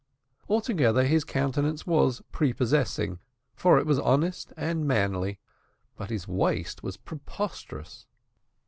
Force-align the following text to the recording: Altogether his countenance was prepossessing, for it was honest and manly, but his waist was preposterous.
Altogether 0.49 1.05
his 1.05 1.23
countenance 1.23 1.85
was 1.85 2.23
prepossessing, 2.31 3.19
for 3.53 3.77
it 3.77 3.85
was 3.85 3.99
honest 3.99 4.51
and 4.57 4.87
manly, 4.87 5.37
but 5.95 6.09
his 6.09 6.27
waist 6.27 6.81
was 6.81 6.97
preposterous. 6.97 8.07